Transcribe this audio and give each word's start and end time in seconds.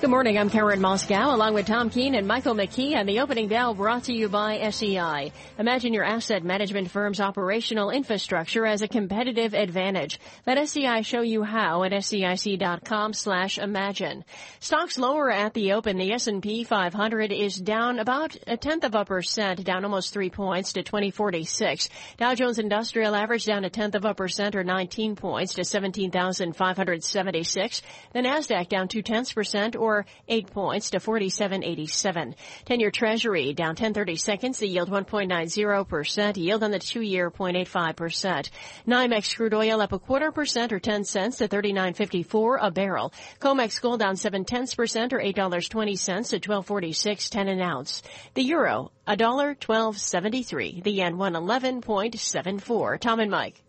Good 0.00 0.08
morning. 0.08 0.38
I'm 0.38 0.48
Karen 0.48 0.80
Moskow 0.80 1.34
along 1.34 1.52
with 1.52 1.66
Tom 1.66 1.90
Keene 1.90 2.14
and 2.14 2.26
Michael 2.26 2.54
McKee 2.54 2.94
and 2.94 3.06
the 3.06 3.20
opening 3.20 3.48
bell 3.48 3.74
brought 3.74 4.04
to 4.04 4.14
you 4.14 4.30
by 4.30 4.70
SEI. 4.70 5.30
Imagine 5.58 5.92
your 5.92 6.04
asset 6.04 6.42
management 6.42 6.90
firm's 6.90 7.20
operational 7.20 7.90
infrastructure 7.90 8.64
as 8.64 8.80
a 8.80 8.88
competitive 8.88 9.52
advantage. 9.52 10.18
Let 10.46 10.66
SEI 10.66 11.02
show 11.02 11.20
you 11.20 11.42
how 11.42 11.84
at 11.84 11.92
SEIC.com 11.92 13.12
slash 13.12 13.58
imagine. 13.58 14.24
Stocks 14.58 14.96
lower 14.96 15.30
at 15.30 15.52
the 15.52 15.74
open. 15.74 15.98
The 15.98 16.12
S&P 16.12 16.64
500 16.64 17.30
is 17.30 17.56
down 17.56 17.98
about 17.98 18.34
a 18.46 18.56
tenth 18.56 18.84
of 18.84 18.94
a 18.94 19.04
percent, 19.04 19.62
down 19.64 19.84
almost 19.84 20.14
three 20.14 20.30
points 20.30 20.72
to 20.72 20.82
2046. 20.82 21.90
Dow 22.16 22.34
Jones 22.34 22.58
Industrial 22.58 23.14
average 23.14 23.44
down 23.44 23.66
a 23.66 23.70
tenth 23.70 23.94
of 23.94 24.06
a 24.06 24.14
percent 24.14 24.56
or 24.56 24.64
19 24.64 25.14
points 25.14 25.52
to 25.54 25.62
17,576. 25.62 27.82
The 28.14 28.20
NASDAQ 28.20 28.70
down 28.70 28.88
two 28.88 29.02
tenths 29.02 29.34
percent 29.34 29.76
or 29.76 29.89
or 29.90 30.06
8 30.28 30.50
points 30.52 30.90
to 30.90 31.00
47.87. 31.00 32.34
10-year 32.66 32.90
Treasury 32.90 33.52
down 33.52 33.70
1030 33.70 34.16
seconds. 34.16 34.58
The 34.58 34.68
yield 34.68 34.90
1.90%. 34.90 36.36
Yield 36.36 36.62
on 36.62 36.70
the 36.70 36.78
two-year 36.78 37.30
0.85%. 37.30 38.50
NYMEX 38.86 39.36
crude 39.36 39.54
oil 39.54 39.80
up 39.80 39.92
a 39.92 39.98
quarter 39.98 40.30
percent 40.32 40.72
or 40.72 40.78
10 40.78 41.04
cents 41.04 41.38
to 41.38 41.48
39.54 41.48 42.58
a 42.60 42.70
barrel. 42.70 43.12
COMEX 43.40 43.80
gold 43.80 44.00
down 44.00 44.16
7 44.16 44.44
tenths 44.44 44.74
percent 44.74 45.12
or 45.12 45.18
$8.20 45.18 46.30
to 46.30 46.40
1246.10 46.40 47.48
an 47.48 47.60
ounce. 47.60 48.02
The 48.34 48.42
euro 48.42 48.92
a 49.06 49.16
dollar 49.16 49.54
12.73. 49.54 50.84
The 50.84 50.92
yen 50.92 51.16
111.74. 51.16 53.00
Tom 53.00 53.20
and 53.20 53.30
Mike. 53.30 53.62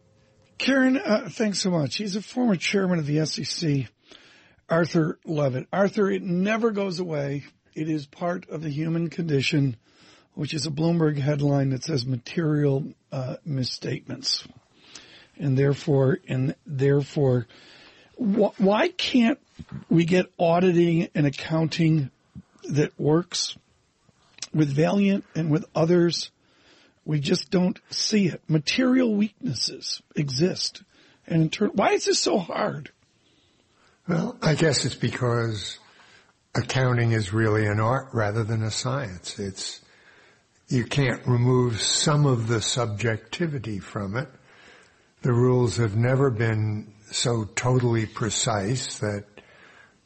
Karen, 0.57 0.97
uh, 0.97 1.27
thanks 1.27 1.59
so 1.59 1.71
much. 1.71 1.95
He's 1.95 2.15
a 2.15 2.21
former 2.21 2.55
chairman 2.55 2.99
of 2.99 3.07
the 3.07 3.25
SEC. 3.25 3.87
Arthur 4.71 5.19
Levitt. 5.25 5.67
Arthur, 5.73 6.09
it 6.09 6.23
never 6.23 6.71
goes 6.71 6.99
away. 6.99 7.43
It 7.75 7.89
is 7.89 8.05
part 8.05 8.49
of 8.49 8.61
the 8.61 8.69
human 8.69 9.09
condition, 9.09 9.75
which 10.33 10.53
is 10.53 10.65
a 10.65 10.71
Bloomberg 10.71 11.17
headline 11.17 11.71
that 11.71 11.83
says 11.83 12.05
material 12.05 12.85
uh, 13.11 13.35
misstatements. 13.43 14.47
And 15.37 15.57
therefore, 15.57 16.19
and 16.27 16.55
therefore, 16.65 17.47
wh- 18.15 18.57
why 18.57 18.87
can't 18.87 19.39
we 19.89 20.05
get 20.05 20.31
auditing 20.39 21.09
and 21.13 21.27
accounting 21.27 22.09
that 22.69 22.97
works 22.97 23.57
with 24.53 24.73
Valeant 24.73 25.25
and 25.35 25.51
with 25.51 25.65
others? 25.75 26.31
We 27.03 27.19
just 27.19 27.51
don't 27.51 27.79
see 27.89 28.27
it. 28.27 28.41
Material 28.47 29.13
weaknesses 29.13 30.01
exist. 30.15 30.81
And 31.27 31.41
in 31.41 31.49
turn, 31.49 31.71
why 31.73 31.91
is 31.91 32.05
this 32.05 32.19
so 32.19 32.37
hard? 32.37 32.91
Well, 34.11 34.35
I 34.41 34.55
guess 34.55 34.83
it's 34.83 34.93
because 34.93 35.79
accounting 36.53 37.13
is 37.13 37.31
really 37.31 37.65
an 37.65 37.79
art 37.79 38.09
rather 38.11 38.43
than 38.43 38.61
a 38.61 38.69
science. 38.69 39.39
It's, 39.39 39.79
you 40.67 40.83
can't 40.83 41.25
remove 41.25 41.79
some 41.79 42.25
of 42.25 42.49
the 42.49 42.61
subjectivity 42.61 43.79
from 43.79 44.17
it. 44.17 44.27
The 45.21 45.31
rules 45.31 45.77
have 45.77 45.95
never 45.95 46.29
been 46.29 46.91
so 47.09 47.45
totally 47.55 48.05
precise 48.05 48.99
that 48.99 49.23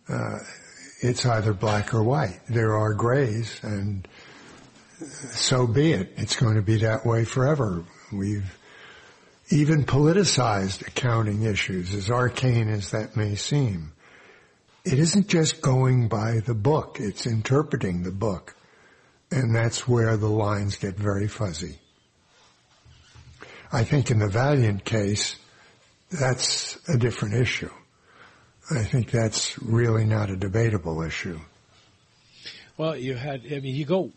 uh, 0.07 0.37
it's 1.01 1.25
either 1.25 1.55
black 1.55 1.91
or 1.95 2.03
white. 2.03 2.41
There 2.47 2.77
are 2.77 2.93
grays, 2.93 3.59
and 3.63 4.07
so 4.99 5.65
be 5.65 5.93
it. 5.93 6.13
It's 6.15 6.35
going 6.35 6.57
to 6.57 6.61
be 6.61 6.77
that 6.77 7.07
way 7.07 7.25
forever. 7.25 7.83
We've 8.13 8.55
even 9.49 9.83
politicized 9.83 10.85
accounting 10.85 11.41
issues, 11.41 11.95
as 11.95 12.11
arcane 12.11 12.69
as 12.69 12.91
that 12.91 13.15
may 13.15 13.33
seem. 13.33 13.93
It 14.85 14.99
isn't 14.99 15.27
just 15.27 15.61
going 15.61 16.07
by 16.07 16.41
the 16.45 16.53
book, 16.53 16.97
it's 16.99 17.25
interpreting 17.25 18.03
the 18.03 18.11
book. 18.11 18.55
And 19.31 19.55
that's 19.55 19.87
where 19.87 20.15
the 20.15 20.29
lines 20.29 20.77
get 20.77 20.95
very 20.95 21.27
fuzzy. 21.27 21.79
I 23.71 23.83
think 23.83 24.11
in 24.11 24.19
the 24.19 24.29
Valeant 24.29 24.85
case, 24.85 25.35
that's 26.11 26.77
a 26.87 26.97
different 26.97 27.35
issue. 27.35 27.71
I 28.69 28.83
think 28.83 29.09
that's 29.09 29.59
really 29.61 30.05
not 30.05 30.29
a 30.29 30.35
debatable 30.35 31.01
issue. 31.01 31.39
Well, 32.77 32.95
you 32.95 33.15
had, 33.15 33.41
I 33.45 33.59
mean, 33.59 33.75
you 33.75 33.85
go 33.85 34.11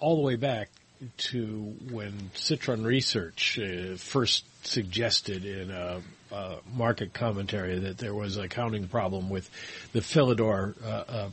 all 0.00 0.16
the 0.16 0.22
way 0.22 0.36
back 0.36 0.70
to 1.16 1.74
when 1.90 2.30
Citron 2.34 2.84
Research 2.84 3.58
uh, 3.58 3.96
first 3.96 4.44
suggested 4.66 5.44
in 5.44 5.70
a, 5.70 6.00
a, 6.32 6.56
market 6.74 7.12
commentary 7.12 7.78
that 7.78 7.98
there 7.98 8.14
was 8.14 8.36
a 8.36 8.42
accounting 8.42 8.88
problem 8.88 9.30
with 9.30 9.48
the 9.92 10.00
Philidor 10.00 10.74
uh, 10.84 10.88
uh, 10.88 11.30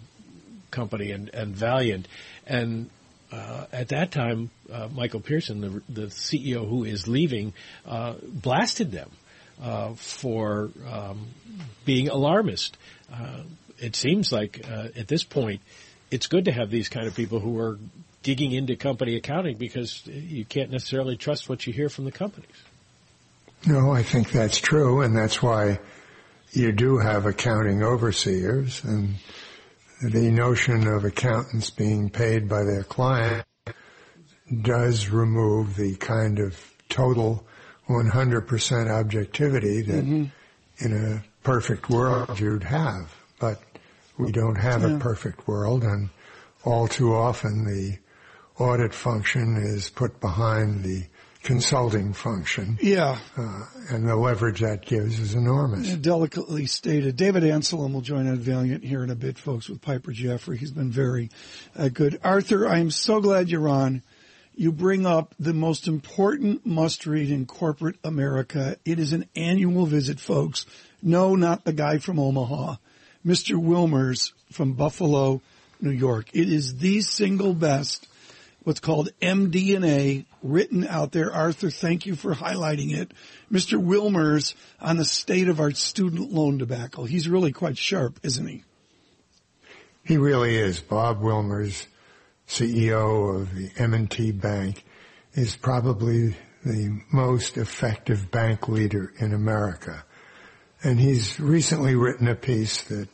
company 0.71 1.11
and, 1.11 1.29
and 1.29 1.55
Valeant, 1.55 2.07
and 2.45 2.89
uh, 3.31 3.65
at 3.71 3.89
that 3.89 4.11
time, 4.11 4.49
uh, 4.71 4.87
Michael 4.91 5.19
Pearson, 5.19 5.61
the, 5.61 6.01
the 6.01 6.07
CEO 6.07 6.67
who 6.67 6.83
is 6.83 7.07
leaving, 7.07 7.53
uh, 7.85 8.15
blasted 8.23 8.91
them 8.91 9.11
for 9.97 10.69
um, 10.89 11.27
being 11.85 12.07
alarmist. 12.09 12.77
it 13.77 13.95
seems 13.95 14.31
like 14.31 14.65
at 14.67 15.07
this 15.07 15.23
point, 15.23 15.61
it's 16.09 16.27
good 16.27 16.45
to 16.45 16.51
have 16.51 16.71
these 16.71 16.89
kind 16.89 17.07
of 17.07 17.15
people 17.15 17.39
who 17.39 17.59
are 17.59 17.77
digging 18.23 18.51
into 18.51 18.75
company 18.75 19.15
accounting 19.15 19.57
because 19.57 20.05
you 20.07 20.45
can't 20.45 20.71
necessarily 20.71 21.15
trust 21.15 21.47
what 21.47 21.65
you 21.67 21.73
hear 21.73 21.89
from 21.89 22.05
the 22.05 22.11
companies. 22.11 22.49
No, 23.67 23.91
I 23.91 24.03
think 24.03 24.31
that's 24.31 24.57
true, 24.57 25.01
and 25.01 25.15
that's 25.15 25.41
why 25.41 25.79
you 26.51 26.71
do 26.71 26.97
have 26.97 27.25
accounting 27.25 27.83
overseers, 27.83 28.83
and 28.83 29.15
the 30.01 30.31
notion 30.31 30.87
of 30.87 31.03
accountants 31.03 31.69
being 31.69 32.09
paid 32.09 32.47
by 32.47 32.63
their 32.63 32.83
client 32.83 33.45
does 34.61 35.09
remove 35.09 35.75
the 35.75 35.95
kind 35.97 36.39
of 36.39 36.57
total 36.87 37.45
100% 37.87 38.89
objectivity 38.89 39.81
that 39.81 40.05
mm-hmm. 40.05 40.85
in 40.85 40.93
a 40.93 41.23
perfect 41.43 41.89
world 41.89 42.39
you'd 42.39 42.63
have. 42.63 43.13
But 43.39 43.61
we 44.17 44.31
don't 44.31 44.55
have 44.55 44.83
yeah. 44.83 44.95
a 44.95 44.99
perfect 44.99 45.47
world, 45.47 45.83
and 45.83 46.09
all 46.63 46.87
too 46.87 47.13
often 47.13 47.65
the 47.65 47.97
audit 48.61 48.93
function 48.93 49.57
is 49.57 49.89
put 49.89 50.19
behind 50.19 50.83
the 50.83 51.05
consulting 51.49 52.13
function. 52.13 52.77
Yeah. 52.79 53.17
Uh, 53.35 53.65
and 53.89 54.07
the 54.07 54.15
leverage 54.15 54.59
that 54.59 54.85
gives 54.85 55.19
is 55.19 55.33
enormous. 55.33 55.89
Delicately 55.95 56.67
stated. 56.67 57.15
David 57.15 57.41
Amsellem 57.41 57.91
will 57.91 58.01
join 58.01 58.27
on 58.27 58.35
Valeant 58.35 58.83
here 58.83 59.03
in 59.03 59.09
a 59.09 59.15
bit, 59.15 59.39
folks, 59.39 59.67
with 59.67 59.81
Piper 59.81 60.11
Jaffray. 60.11 60.57
He's 60.57 60.69
been 60.69 60.91
very 60.91 61.31
uh, 61.75 61.89
good. 61.89 62.19
Arthur, 62.23 62.67
I'm 62.67 62.91
so 62.91 63.19
glad 63.19 63.49
you're 63.49 63.67
on. 63.67 64.03
You 64.53 64.71
bring 64.71 65.07
up 65.07 65.33
the 65.39 65.55
most 65.55 65.87
important 65.87 66.67
must 66.67 67.07
read 67.07 67.31
in 67.31 67.47
corporate 67.47 67.95
America. 68.03 68.77
It 68.85 68.99
is 68.99 69.13
an 69.13 69.25
annual 69.35 69.87
visit, 69.87 70.19
folks. 70.19 70.67
No, 71.01 71.33
not 71.33 71.65
the 71.65 71.73
guy 71.73 71.97
from 71.97 72.19
Omaha. 72.19 72.75
Mr. 73.25 73.55
Wilmers 73.55 74.33
from 74.51 74.73
Buffalo, 74.73 75.41
New 75.81 75.89
York. 75.89 76.27
It 76.31 76.47
is 76.47 76.77
the 76.77 77.01
single 77.01 77.55
best 77.55 78.07
what's 78.69 78.79
called 78.79 79.09
MD&A 79.19 80.27
written 80.43 80.85
out 80.85 81.11
there. 81.11 81.33
Arthur, 81.33 81.71
thank 81.71 82.05
you 82.05 82.15
for 82.15 82.35
highlighting 82.35 82.95
it. 82.95 83.11
Mr. 83.51 83.83
Wilmers 83.83 84.53
on 84.79 84.97
the 84.97 85.05
state 85.05 85.49
of 85.49 85.59
our 85.59 85.71
student 85.71 86.31
loan 86.31 86.59
debacle. 86.59 87.05
He's 87.05 87.27
really 87.27 87.51
quite 87.51 87.79
sharp, 87.79 88.19
isn't 88.21 88.45
he? 88.45 88.63
He 90.05 90.17
really 90.17 90.55
is. 90.55 90.81
Bob 90.81 91.19
Wilmers, 91.19 91.87
CEO 92.47 93.41
of 93.41 93.55
the 93.55 93.71
M&T 93.75 94.33
Bank, 94.33 94.85
is 95.33 95.55
probably 95.55 96.35
the 96.63 97.01
most 97.11 97.57
effective 97.57 98.29
bank 98.29 98.67
leader 98.67 99.11
in 99.17 99.33
America. 99.33 100.05
And 100.83 100.99
he's 100.99 101.39
recently 101.39 101.95
written 101.95 102.27
a 102.27 102.35
piece 102.35 102.83
that 102.83 103.09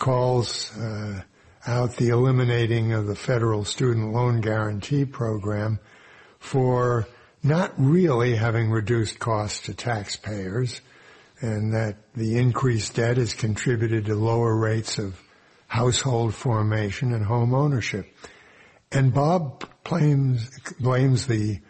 calls 0.00 0.76
uh, 0.76 1.22
out 1.66 1.96
the 1.96 2.08
eliminating 2.08 2.92
of 2.92 3.06
the 3.06 3.16
federal 3.16 3.64
student 3.64 4.12
loan 4.12 4.40
guarantee 4.40 5.04
program 5.04 5.78
for 6.38 7.06
not 7.42 7.72
really 7.76 8.36
having 8.36 8.70
reduced 8.70 9.18
costs 9.18 9.66
to 9.66 9.74
taxpayers 9.74 10.80
and 11.40 11.72
that 11.72 11.96
the 12.14 12.38
increased 12.38 12.94
debt 12.94 13.16
has 13.16 13.34
contributed 13.34 14.06
to 14.06 14.14
lower 14.14 14.56
rates 14.56 14.98
of 14.98 15.20
household 15.68 16.34
formation 16.34 17.12
and 17.12 17.24
home 17.24 17.54
ownership. 17.54 18.06
And 18.90 19.12
Bob 19.12 19.68
blames, 19.84 20.50
blames 20.80 21.26
the, 21.26 21.60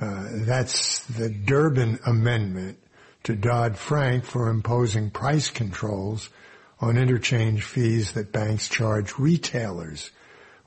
uh, 0.00 0.28
that's 0.32 1.00
the 1.06 1.28
Durbin 1.28 1.98
Amendment 2.06 2.78
to 3.24 3.34
Dodd-Frank 3.34 4.24
for 4.24 4.48
imposing 4.48 5.10
price 5.10 5.50
controls 5.50 6.30
on 6.80 6.96
interchange 6.96 7.62
fees 7.62 8.12
that 8.12 8.32
banks 8.32 8.68
charge 8.68 9.18
retailers 9.18 10.10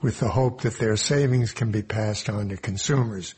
with 0.02 0.20
the 0.20 0.30
hope 0.30 0.62
that 0.62 0.78
their 0.78 0.96
savings 0.98 1.54
can 1.54 1.72
be 1.72 1.82
passed 1.82 2.30
on 2.30 2.50
to 2.50 2.58
consumers. 2.58 3.34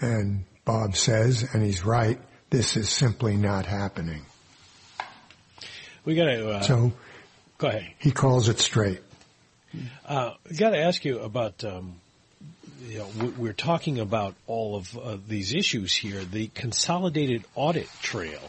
And 0.00 0.44
Bob 0.64 0.96
says, 0.96 1.44
and 1.52 1.62
he's 1.62 1.84
right, 1.84 2.20
this 2.50 2.76
is 2.76 2.88
simply 2.88 3.36
not 3.36 3.66
happening. 3.66 4.24
We 6.04 6.14
got 6.14 6.26
to. 6.26 6.50
Uh, 6.50 6.60
so, 6.60 6.92
go 7.58 7.68
ahead. 7.68 7.86
He 7.98 8.10
calls 8.10 8.48
it 8.48 8.60
straight. 8.60 9.00
Uh, 10.06 10.32
got 10.56 10.70
to 10.70 10.78
ask 10.78 11.04
you 11.04 11.20
about. 11.20 11.64
Um, 11.64 11.96
you 12.86 12.98
know, 12.98 13.32
we're 13.38 13.54
talking 13.54 13.98
about 13.98 14.34
all 14.46 14.76
of 14.76 14.98
uh, 14.98 15.16
these 15.26 15.54
issues 15.54 15.94
here. 15.94 16.22
The 16.22 16.48
consolidated 16.48 17.44
audit 17.54 17.88
trail. 18.02 18.42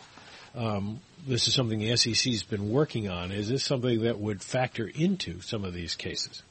Um, 0.54 1.00
this 1.28 1.48
is 1.48 1.54
something 1.54 1.80
the 1.80 1.96
SEC 1.98 2.32
has 2.32 2.44
been 2.44 2.70
working 2.70 3.10
on. 3.10 3.32
Is 3.32 3.50
this 3.50 3.64
something 3.64 4.02
that 4.02 4.20
would 4.20 4.42
factor 4.42 4.88
into 4.88 5.42
some 5.42 5.64
of 5.64 5.74
these 5.74 5.96
cases? 5.96 6.44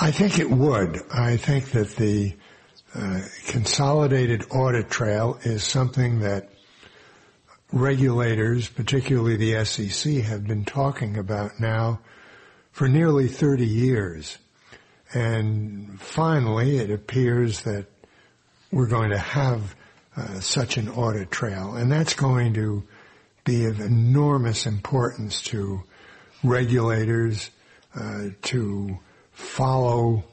I 0.00 0.10
think 0.10 0.38
it 0.38 0.50
would. 0.50 0.98
I 1.12 1.36
think 1.36 1.72
that 1.72 1.96
the 1.96 2.34
uh, 2.94 3.20
consolidated 3.46 4.44
audit 4.50 4.90
trail 4.90 5.38
is 5.42 5.64
something 5.64 6.20
that 6.20 6.50
regulators, 7.72 8.68
particularly 8.68 9.36
the 9.36 9.64
SEC, 9.64 10.14
have 10.24 10.46
been 10.46 10.64
talking 10.64 11.16
about 11.16 11.58
now 11.58 12.00
for 12.70 12.88
nearly 12.88 13.28
30 13.28 13.66
years. 13.66 14.38
And 15.14 16.00
finally, 16.00 16.78
it 16.78 16.90
appears 16.90 17.62
that 17.62 17.86
we're 18.70 18.86
going 18.86 19.10
to 19.10 19.18
have 19.18 19.74
uh, 20.16 20.40
such 20.40 20.76
an 20.76 20.88
audit 20.88 21.30
trail, 21.30 21.74
and 21.74 21.90
that's 21.90 22.14
going 22.14 22.54
to 22.54 22.84
be 23.44 23.64
of 23.66 23.80
enormous 23.80 24.66
importance 24.66 25.42
to 25.42 25.82
regulators 26.44 27.50
uh, 27.94 28.28
to 28.42 28.98
follow 29.32 30.24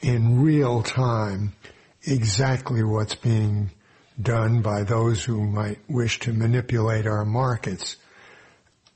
in 0.00 0.42
real 0.42 0.82
time 0.82 1.52
exactly 2.02 2.82
what's 2.82 3.14
being 3.14 3.70
done 4.20 4.62
by 4.62 4.82
those 4.82 5.22
who 5.24 5.44
might 5.46 5.78
wish 5.88 6.20
to 6.20 6.32
manipulate 6.32 7.06
our 7.06 7.24
markets. 7.24 7.96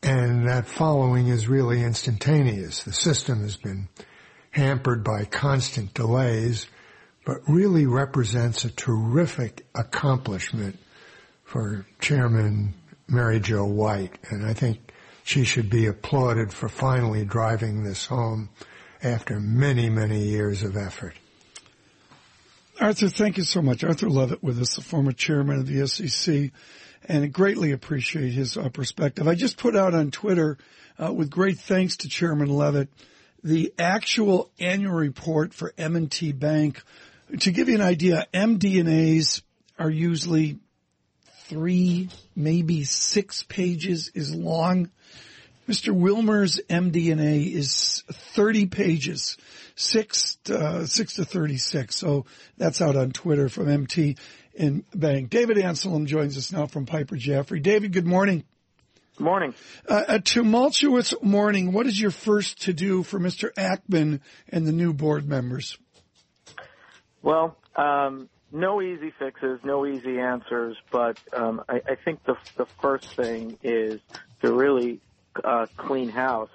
And 0.03 0.49
that 0.49 0.67
following 0.67 1.29
is 1.29 1.47
really 1.47 1.83
instantaneous. 1.83 2.85
The 2.85 2.93
system 2.93 3.43
has 3.43 3.57
been 3.57 3.89
hampered 4.51 5.05
by 5.05 5.25
constant 5.25 5.93
delays, 5.93 6.67
but 7.27 7.43
really 7.47 7.87
represents 7.87 8.65
a 8.65 8.71
terrific 8.71 9.67
accomplishment 9.75 10.79
for 11.45 11.85
Chairman 12.01 12.75
Mary 13.11 13.41
Jo 13.41 13.65
White. 13.65 14.19
And 14.31 14.47
I 14.47 14.55
think 14.55 14.93
she 15.25 15.45
should 15.45 15.71
be 15.71 15.87
applauded 15.87 16.53
for 16.53 16.69
finally 16.69 17.25
driving 17.25 17.83
this 17.83 18.07
home 18.07 18.51
after 19.03 19.41
many, 19.41 19.89
many 19.89 20.21
years 20.21 20.63
of 20.63 20.77
effort. 20.77 21.15
Arthur, 22.81 23.09
thank 23.09 23.37
you 23.37 23.45
so 23.45 23.61
much. 23.61 23.85
Arthur 23.85 24.09
Levitt 24.09 24.43
with 24.43 24.59
us, 24.59 24.77
the 24.77 24.83
former 24.83 25.13
chairman 25.13 25.59
of 25.59 25.67
the 25.67 25.87
SEC, 25.87 26.51
and 27.07 27.25
I 27.25 27.27
greatly 27.27 27.73
appreciate 27.73 28.33
his 28.33 28.57
uh, 28.57 28.71
perspective. 28.71 29.29
I 29.29 29.35
just 29.35 29.59
put 29.59 29.77
out 29.77 29.95
on 29.95 30.11
Twitter, 30.11 30.57
uh, 30.99 31.13
with 31.13 31.29
great 31.29 31.59
thanks 31.59 31.99
to 31.99 32.09
Chairman 32.09 32.49
Levitt, 32.49 32.89
the 33.45 33.73
actual 33.79 34.51
annual 34.59 34.95
report 34.95 35.53
for 35.53 35.75
M&T 35.77 36.33
Bank. 36.33 36.83
To 37.41 37.51
give 37.51 37.69
you 37.69 37.75
an 37.75 37.83
idea, 37.83 38.27
MD&As 38.33 39.43
are 39.79 39.91
usually 39.91 40.59
three, 41.51 42.09
maybe 42.37 42.85
six 42.85 43.43
pages 43.43 44.13
is 44.15 44.33
long. 44.33 44.89
Mr. 45.69 45.93
Wilmer's 45.93 46.61
MD&A 46.71 47.43
is 47.43 48.05
30 48.09 48.67
pages, 48.67 49.37
six 49.75 50.37
to, 50.45 50.59
uh, 50.59 50.87
six 50.87 51.15
to 51.15 51.25
36. 51.25 51.95
So 51.95 52.25
that's 52.57 52.81
out 52.81 52.97
on 52.97 53.11
Twitter 53.11 53.49
from 53.49 53.69
MT 53.69 54.17
in 54.55 54.85
Bank. 54.95 55.31
David 55.31 55.57
Amsellem 55.57 56.07
joins 56.07 56.39
us 56.39 56.53
now 56.53 56.67
from 56.67 56.87
Piper 56.87 57.17
Jaffray. 57.17 57.63
David, 57.63 57.93
good 57.93 58.07
morning. 58.07 58.45
Good 59.17 59.25
morning. 59.25 59.55
Uh, 59.89 60.05
a 60.07 60.21
tumultuous 60.21 61.15
morning. 61.21 61.73
What 61.73 61.87
is 61.87 62.01
your 62.01 62.13
first 62.13 62.63
to 62.63 62.73
do 62.73 63.03
for 63.03 63.19
Mr. 63.19 63.53
Ackman 63.55 64.21
and 64.49 64.67
the 64.67 64.73
new 64.73 64.93
board 64.93 65.29
members? 65.29 65.77
Well, 67.23 67.57
um, 67.77 68.29
no 68.53 68.83
easy 68.83 69.13
fixes, 69.19 69.61
no 69.65 69.87
easy 69.87 70.19
answers, 70.19 70.77
but 70.91 71.17
um, 71.37 71.63
I, 71.69 71.77
I 71.87 71.95
think 72.05 72.21
the 72.25 72.35
the 72.57 72.67
first 72.83 73.05
thing 73.17 73.59
is 73.63 74.01
to 74.43 74.51
really 74.51 75.01
uh, 75.45 75.67
clean 75.77 76.09
house 76.09 76.51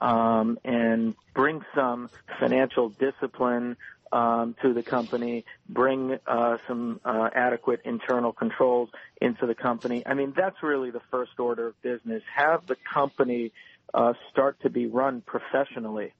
um, 0.00 0.58
and 0.64 1.14
bring 1.34 1.60
some 1.74 2.10
financial 2.40 2.90
discipline 2.90 3.76
um, 4.12 4.54
to 4.62 4.72
the 4.72 4.82
company, 4.82 5.44
bring 5.68 6.18
uh, 6.26 6.56
some 6.68 7.00
uh, 7.04 7.28
adequate 7.34 7.80
internal 7.84 8.32
controls 8.32 8.88
into 9.20 9.46
the 9.46 9.54
company. 9.54 10.02
I 10.06 10.14
mean, 10.14 10.32
that's 10.36 10.56
really 10.62 10.90
the 10.90 11.00
first 11.10 11.32
order 11.38 11.68
of 11.68 11.82
business. 11.82 12.22
Have 12.36 12.66
the 12.68 12.76
company 12.92 13.52
uh, 13.94 14.12
start 14.30 14.60
to 14.62 14.70
be 14.70 14.86
run 14.86 15.22
professionally. 15.26 16.12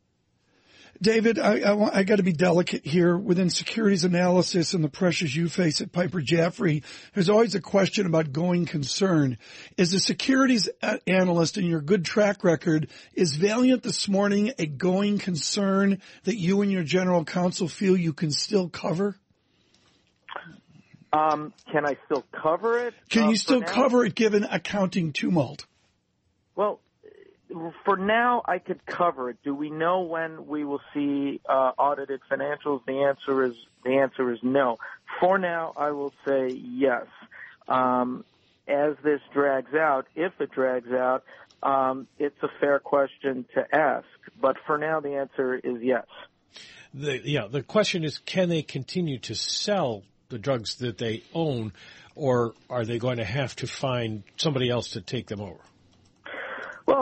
David, 1.01 1.39
I, 1.39 1.61
I, 1.61 1.99
I 1.99 2.03
got 2.05 2.17
to 2.17 2.23
be 2.23 2.33
delicate 2.33 2.87
here. 2.87 3.17
Within 3.17 3.51
securities 3.51 4.05
analysis 4.05 4.75
and 4.75 4.83
the 4.83 4.89
pressures 4.89 5.35
you 5.35 5.49
face 5.49 5.81
at 5.81 5.93
Piper 5.93 6.21
Jaffray, 6.21 6.83
there's 7.15 7.29
always 7.29 7.55
a 7.55 7.61
question 7.61 8.07
about 8.07 8.33
going 8.33 8.67
concern. 8.67 9.39
As 9.79 9.93
a 9.95 10.01
securities 10.01 10.69
analyst 11.07 11.59
in 11.59 11.67
your 11.67 11.81
good 11.81 12.05
track 12.05 12.45
record, 12.45 12.89
is 13.15 13.35
Valeant 13.35 13.83
this 13.83 14.09
morning 14.09 14.53
a 14.59 14.67
going 14.67 15.19
concern 15.19 16.01
that 16.25 16.37
you 16.37 16.63
and 16.63 16.73
your 16.73 16.85
general 16.85 17.25
counsel 17.25 17.69
feel 17.69 17.97
you 17.97 18.13
can 18.13 18.31
still 18.31 18.69
cover? 18.69 19.17
Um, 21.13 21.53
can 21.71 21.87
I 21.87 21.97
still 22.07 22.25
cover 22.33 22.87
it? 22.87 22.95
Can 23.09 23.25
uh, 23.25 23.31
you 23.31 23.37
still 23.37 23.63
cover 23.63 24.05
it 24.05 24.15
given 24.15 24.45
accounting 24.45 25.13
tumult? 25.13 25.67
Well, 26.55 26.81
for 27.85 27.97
now, 27.97 28.43
I 28.45 28.59
could 28.59 28.85
cover 28.87 29.31
it. 29.31 29.39
Do 29.45 29.55
we 29.55 29.71
know 29.71 30.03
when 30.03 30.47
we 30.47 30.65
will 30.65 30.81
see 30.93 31.41
uh, 31.49 31.73
audited 31.79 32.21
financials? 32.31 32.85
The 32.87 33.05
answer 33.05 33.45
is 33.45 33.55
the 33.85 33.99
answer 33.99 34.33
is 34.33 34.41
no. 34.43 34.79
For 35.21 35.39
now, 35.39 35.73
I 35.77 35.91
will 35.93 36.13
say 36.27 36.49
yes. 36.49 37.07
Um, 37.69 38.25
as 38.69 38.95
this 39.03 39.21
drags 39.33 39.75
out, 39.75 40.07
if 40.15 40.33
it 40.41 40.51
drags 40.51 40.91
out, 40.91 41.25
um, 41.63 42.07
it's 42.19 42.41
a 42.43 42.49
fair 42.61 42.79
question 42.79 43.47
to 43.55 43.65
ask. 43.75 44.07
But 44.41 44.57
for 44.67 44.77
now, 44.77 45.01
the 45.01 45.15
answer 45.15 45.55
is 45.55 45.83
yes. 45.83 46.07
The, 46.93 47.21
yeah, 47.25 47.47
the 47.49 47.63
question 47.63 48.05
is, 48.05 48.19
can 48.19 48.49
they 48.49 48.63
continue 48.63 49.19
to 49.21 49.35
sell 49.35 50.03
the 50.29 50.39
drugs 50.39 50.77
that 50.77 50.99
they 50.99 51.23
own, 51.35 51.73
or 52.15 52.55
are 52.69 52.85
they 52.85 52.99
going 52.99 53.19
to 53.19 53.25
have 53.25 53.55
to 53.57 53.67
find 53.67 54.23
somebody 54.37 54.71
else 54.71 54.91
to 54.91 55.01
take 55.01 55.27
them 55.29 55.41
over? 55.41 55.61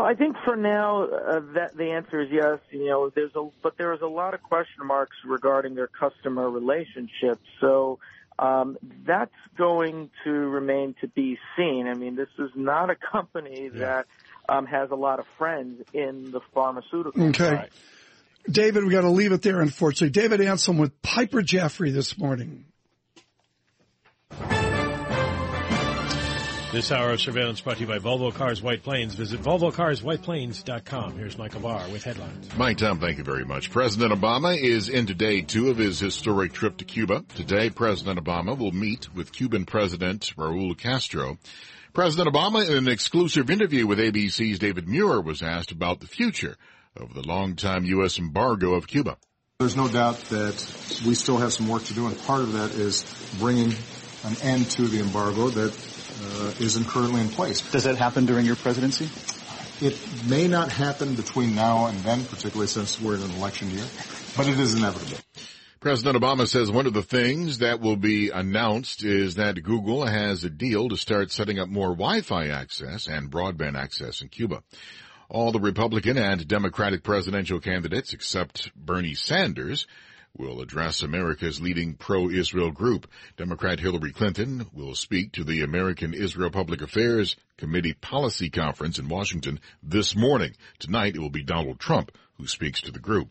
Well, 0.04 0.12
I 0.12 0.16
think 0.16 0.36
for 0.44 0.54
now 0.54 1.04
uh, 1.04 1.40
that 1.54 1.74
the 1.78 1.92
answer 1.92 2.20
is 2.20 2.28
yes. 2.30 2.58
You 2.70 2.88
know, 2.88 3.08
there's 3.08 3.34
a 3.34 3.48
but 3.62 3.78
there 3.78 3.94
is 3.94 4.02
a 4.02 4.06
lot 4.06 4.34
of 4.34 4.42
question 4.42 4.86
marks 4.86 5.16
regarding 5.24 5.76
their 5.76 5.86
customer 5.86 6.50
relationship. 6.50 7.40
So 7.58 8.00
um, 8.38 8.76
that's 9.06 9.32
going 9.56 10.10
to 10.24 10.30
remain 10.30 10.94
to 11.00 11.08
be 11.08 11.38
seen. 11.56 11.86
I 11.88 11.94
mean, 11.94 12.16
this 12.16 12.28
is 12.38 12.50
not 12.54 12.90
a 12.90 12.96
company 12.96 13.70
yeah. 13.72 13.78
that 13.80 14.06
um, 14.46 14.66
has 14.66 14.90
a 14.90 14.94
lot 14.94 15.20
of 15.20 15.26
friends 15.38 15.82
in 15.94 16.30
the 16.32 16.40
pharmaceutical. 16.52 17.28
Okay. 17.28 17.56
Side. 17.56 17.70
David, 18.50 18.84
we 18.84 18.90
got 18.90 19.02
to 19.02 19.10
leave 19.10 19.32
it 19.32 19.40
there, 19.40 19.62
unfortunately. 19.62 20.10
David 20.10 20.40
Amsellem 20.40 20.78
with 20.78 21.00
Piper 21.00 21.40
Jaffray 21.40 21.94
this 21.94 22.18
morning. 22.18 22.66
This 26.74 26.90
hour 26.90 27.12
of 27.12 27.20
surveillance 27.20 27.60
brought 27.60 27.76
to 27.76 27.82
you 27.82 27.86
by 27.86 28.00
Volvo 28.00 28.34
Cars 28.34 28.60
White 28.60 28.82
Plains. 28.82 29.14
Visit 29.14 29.40
VolvoCarsWhitePlains.com. 29.42 31.16
Here's 31.16 31.38
Michael 31.38 31.60
Barr 31.60 31.88
with 31.88 32.02
headlines. 32.02 32.48
Mike 32.56 32.78
Tom, 32.78 32.98
thank 32.98 33.18
you 33.18 33.22
very 33.22 33.44
much. 33.44 33.70
President 33.70 34.12
Obama 34.12 34.60
is 34.60 34.88
into 34.88 35.14
day 35.14 35.42
two 35.42 35.70
of 35.70 35.76
his 35.76 36.00
historic 36.00 36.52
trip 36.52 36.78
to 36.78 36.84
Cuba. 36.84 37.24
Today, 37.36 37.70
President 37.70 38.18
Obama 38.18 38.58
will 38.58 38.72
meet 38.72 39.14
with 39.14 39.30
Cuban 39.30 39.66
President 39.66 40.32
Raul 40.36 40.76
Castro. 40.76 41.38
President 41.92 42.34
Obama, 42.34 42.68
in 42.68 42.76
an 42.76 42.88
exclusive 42.88 43.50
interview 43.50 43.86
with 43.86 44.00
ABC's 44.00 44.58
David 44.58 44.88
Muir, 44.88 45.20
was 45.20 45.42
asked 45.42 45.70
about 45.70 46.00
the 46.00 46.08
future 46.08 46.56
of 46.96 47.14
the 47.14 47.22
longtime 47.22 47.84
U.S. 47.84 48.18
embargo 48.18 48.74
of 48.74 48.88
Cuba. 48.88 49.16
There's 49.60 49.76
no 49.76 49.86
doubt 49.86 50.16
that 50.30 51.00
we 51.06 51.14
still 51.14 51.36
have 51.36 51.52
some 51.52 51.68
work 51.68 51.84
to 51.84 51.94
do, 51.94 52.08
and 52.08 52.20
part 52.22 52.40
of 52.40 52.54
that 52.54 52.72
is 52.72 53.04
bringing 53.38 53.72
an 54.24 54.36
end 54.42 54.68
to 54.72 54.88
the 54.88 54.98
embargo 54.98 55.50
that 55.50 55.93
Uh, 56.22 56.52
isn't 56.60 56.86
currently 56.86 57.20
in 57.20 57.28
place. 57.28 57.60
Does 57.72 57.84
that 57.84 57.96
happen 57.96 58.24
during 58.24 58.46
your 58.46 58.54
presidency? 58.54 59.10
It 59.84 59.98
may 60.28 60.46
not 60.46 60.70
happen 60.70 61.16
between 61.16 61.56
now 61.56 61.86
and 61.86 61.98
then, 61.98 62.24
particularly 62.24 62.68
since 62.68 63.00
we're 63.00 63.16
in 63.16 63.22
an 63.22 63.32
election 63.32 63.70
year, 63.70 63.84
but 64.36 64.46
it 64.46 64.58
is 64.58 64.74
inevitable. 64.74 65.18
President 65.80 66.16
Obama 66.16 66.46
says 66.46 66.70
one 66.70 66.86
of 66.86 66.94
the 66.94 67.02
things 67.02 67.58
that 67.58 67.80
will 67.80 67.96
be 67.96 68.30
announced 68.30 69.04
is 69.04 69.34
that 69.34 69.62
Google 69.62 70.06
has 70.06 70.44
a 70.44 70.50
deal 70.50 70.88
to 70.88 70.96
start 70.96 71.32
setting 71.32 71.58
up 71.58 71.68
more 71.68 71.90
Wi-Fi 71.90 72.46
access 72.48 73.08
and 73.08 73.30
broadband 73.30 73.76
access 73.76 74.22
in 74.22 74.28
Cuba. 74.28 74.62
All 75.28 75.50
the 75.50 75.60
Republican 75.60 76.16
and 76.16 76.46
Democratic 76.46 77.02
presidential 77.02 77.58
candidates 77.58 78.12
except 78.12 78.70
Bernie 78.76 79.14
Sanders 79.14 79.86
will 80.36 80.60
address 80.60 81.02
America's 81.02 81.60
leading 81.60 81.94
pro-Israel 81.94 82.72
group. 82.72 83.08
Democrat 83.36 83.78
Hillary 83.78 84.12
Clinton 84.12 84.66
will 84.72 84.94
speak 84.94 85.32
to 85.32 85.44
the 85.44 85.62
American 85.62 86.12
Israel 86.12 86.50
Public 86.50 86.82
Affairs 86.82 87.36
Committee 87.56 87.92
Policy 87.94 88.50
Conference 88.50 88.98
in 88.98 89.08
Washington 89.08 89.60
this 89.82 90.16
morning. 90.16 90.52
Tonight 90.80 91.14
it 91.14 91.20
will 91.20 91.30
be 91.30 91.44
Donald 91.44 91.78
Trump 91.78 92.10
who 92.38 92.48
speaks 92.48 92.80
to 92.80 92.90
the 92.90 92.98
group. 92.98 93.28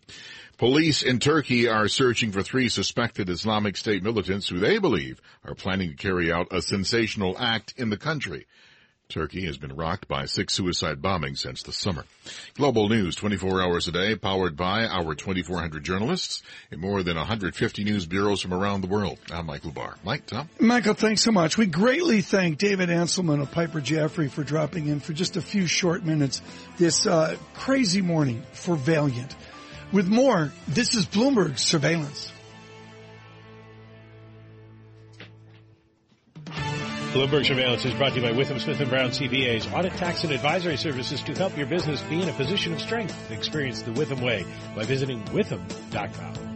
Police 0.57 1.03
in 1.03 1.19
Turkey 1.19 1.67
are 1.67 1.89
searching 1.89 2.31
for 2.31 2.41
three 2.41 2.69
suspected 2.69 3.29
Islamic 3.29 3.75
State 3.75 4.01
militants 4.01 4.47
who 4.47 4.59
they 4.59 4.77
believe 4.77 5.19
are 5.43 5.55
planning 5.55 5.89
to 5.89 5.95
carry 5.95 6.31
out 6.31 6.47
a 6.51 6.61
sensational 6.61 7.37
act 7.37 7.73
in 7.75 7.89
the 7.89 7.97
country. 7.97 8.47
Turkey 9.09 9.45
has 9.45 9.57
been 9.57 9.75
rocked 9.75 10.07
by 10.07 10.25
six 10.25 10.53
suicide 10.53 11.01
bombings 11.01 11.39
since 11.39 11.61
the 11.63 11.71
summer. 11.71 12.05
Global 12.55 12.89
news 12.89 13.15
24 13.15 13.61
hours 13.61 13.87
a 13.87 13.91
day, 13.91 14.15
powered 14.15 14.55
by 14.55 14.85
our 14.85 15.13
2,400 15.13 15.83
journalists 15.83 16.41
in 16.71 16.79
more 16.79 17.03
than 17.03 17.17
150 17.17 17.83
news 17.83 18.05
bureaus 18.05 18.41
from 18.41 18.53
around 18.53 18.81
the 18.81 18.87
world. 18.87 19.19
I'm 19.31 19.45
Michael 19.45 19.71
Barr. 19.71 19.95
Mike, 20.03 20.25
Tom? 20.25 20.49
Michael, 20.59 20.95
thanks 20.95 21.21
so 21.21 21.31
much. 21.31 21.57
We 21.57 21.67
greatly 21.67 22.21
thank 22.21 22.57
David 22.57 22.89
Amsellem 22.89 23.41
of 23.41 23.51
Piper 23.51 23.81
Jaffray 23.81 24.31
for 24.31 24.43
dropping 24.43 24.87
in 24.87 24.99
for 24.99 25.13
just 25.13 25.37
a 25.37 25.41
few 25.41 25.67
short 25.67 26.03
minutes 26.03 26.41
this 26.77 27.05
uh, 27.05 27.37
crazy 27.53 28.01
morning 28.01 28.41
for 28.53 28.75
Valeant. 28.75 29.35
With 29.91 30.07
more, 30.07 30.51
this 30.67 30.95
is 30.95 31.05
Bloomberg 31.05 31.59
Surveillance. 31.59 32.31
Bloomberg 37.13 37.45
Surveillance 37.45 37.85
is 37.85 37.93
brought 37.93 38.13
to 38.13 38.15
you 38.15 38.21
by 38.23 38.31
Withum 38.31 38.59
Smith 38.59 38.79
& 38.79 38.89
Brown 38.89 39.11
CPAs, 39.11 39.71
audit 39.71 39.93
tax 39.97 40.23
and 40.23 40.33
advisory 40.33 40.77
services 40.77 41.21
to 41.21 41.35
help 41.35 41.55
your 41.55 41.67
business 41.67 42.01
be 42.01 42.19
in 42.19 42.27
a 42.27 42.33
position 42.33 42.73
of 42.73 42.81
strength. 42.81 43.29
Experience 43.29 43.83
the 43.83 43.91
Withum 43.91 44.19
way 44.19 44.43
by 44.75 44.83
visiting 44.83 45.23
withum.com. 45.25 46.52